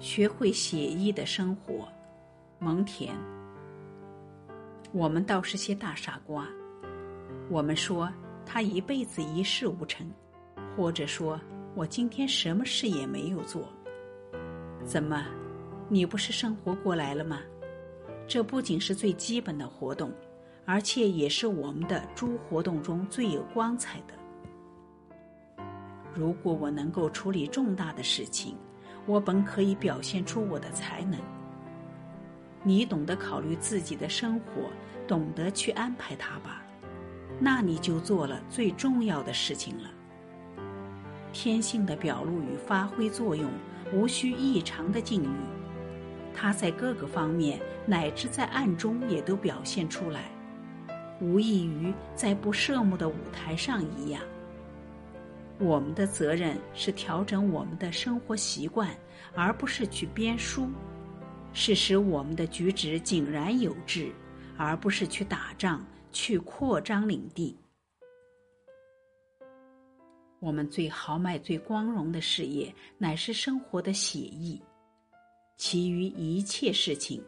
[0.00, 1.86] 学会写意的生活，
[2.58, 3.10] 蒙恬。
[4.92, 6.48] 我们倒是些大傻瓜。
[7.50, 8.10] 我们说
[8.46, 10.10] 他一辈子一事无成，
[10.74, 11.38] 或者说
[11.74, 13.68] 我今天什么事也没有做。
[14.86, 15.26] 怎么，
[15.90, 17.42] 你不是生活过来了吗？
[18.26, 20.10] 这不仅是最基本的活动，
[20.64, 24.14] 而且也是我们的诸活动中最有光彩的。
[26.14, 28.56] 如果我能够处理重大的事情，
[29.10, 31.18] 我本可以表现出我的才能。
[32.62, 34.70] 你懂得考虑自己的生活，
[35.08, 36.62] 懂得去安排它吧，
[37.40, 39.90] 那你就做了最重要的事情了。
[41.32, 43.50] 天性的表露与发挥作用，
[43.92, 45.28] 无需异常的境遇，
[46.32, 50.30] 它在各个方面乃至在暗中也都表现出来，
[51.20, 54.22] 无异于在不设目的舞台上一样。
[55.60, 58.88] 我们的责任是调整我们的生活习惯，
[59.34, 60.66] 而不是去编书；
[61.52, 64.10] 是使我们的举止井然有致，
[64.56, 67.54] 而不是去打仗、去扩张领地。
[70.38, 74.58] 我们最豪迈、最光荣的事业，乃是生活的写意。
[75.58, 77.22] 其余一切事情，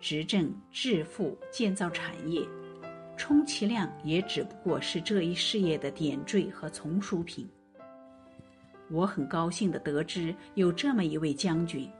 [0.00, 2.42] 执政、致富、建造产业，
[3.16, 7.48] 充其量也只不过是这一事业的点缀和从属品。
[8.88, 11.90] 我很高兴的得知有这么一位将军，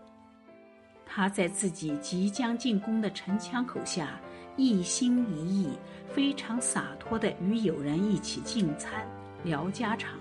[1.04, 4.20] 他在自己即将进攻的城墙口下，
[4.56, 5.70] 一心一意、
[6.08, 9.04] 非常洒脱的与友人一起进餐、
[9.42, 10.18] 聊家常。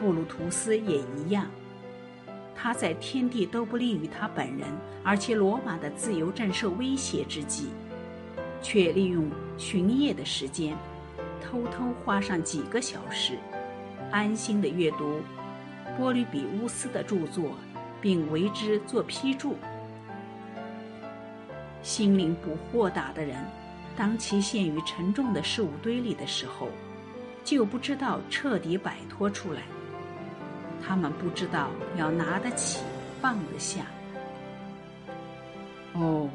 [0.00, 1.48] 布鲁图斯也一样，
[2.54, 4.68] 他在天地都不利于他本人，
[5.04, 7.68] 而且罗马的自由正受威胁之际，
[8.60, 10.76] 却利用巡夜的时间，
[11.40, 13.38] 偷偷花上几个小时。
[14.10, 15.20] 安心的阅读
[15.96, 17.54] 波吕比乌斯的著作，
[18.00, 19.56] 并为之做批注。
[21.82, 23.36] 心灵不豁达的人，
[23.96, 26.68] 当其陷于沉重的事物堆里的时候，
[27.44, 29.62] 就不知道彻底摆脱出来。
[30.84, 32.80] 他们不知道要拿得起，
[33.20, 33.86] 放得下。
[35.94, 36.28] 哦，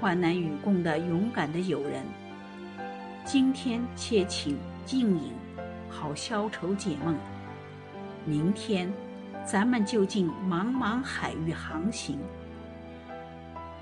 [0.00, 2.02] 患难与共的勇敢的友人，
[3.24, 5.32] 今天且请静饮。
[5.98, 7.16] 好消愁解梦。
[8.24, 8.92] 明天，
[9.44, 12.20] 咱们就进茫茫海域航行。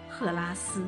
[0.08, 0.82] 赫拉斯。